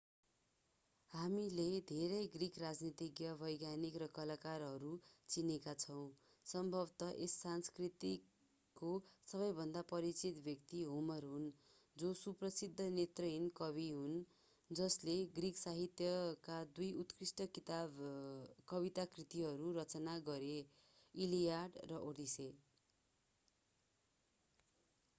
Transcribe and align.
हामीले 1.11 1.63
धेरै 1.89 2.19
ग्रिक 2.35 2.55
राजनीतिज्ञ 2.61 3.33
वैज्ञानिक 3.41 3.97
र 4.03 4.05
कलाकारहरू 4.15 4.93
चिनेका 5.29 5.75
छौं 5.83 6.05
सम्भवतः 6.45 7.11
यस 7.17 7.35
संस्कृतिको 7.41 8.89
सबैभन्दा 9.33 9.83
परिचित 9.91 10.39
व्यक्ति 10.47 10.81
होमर 10.93 11.29
हुन् 11.33 11.45
जो 11.95 12.11
सुप्रसिद्ध 12.23 12.87
नेत्रहीन 12.97 13.47
कवि 13.61 13.87
हुन् 13.91 14.17
जसले 14.69 15.17
ग्रिक 15.37 15.61
साहित्यका 15.61 16.59
दुई 16.75 16.91
उत्कृष्ट 17.05 17.47
कविता 18.69 19.09
कृतिहरू 19.15 19.71
रचना 19.79 20.19
गरे 20.25 20.59
इलियड 21.15 21.81
र 21.85 22.03
ओडेसी 22.03 22.51